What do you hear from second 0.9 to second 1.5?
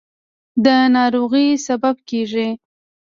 ناروغۍ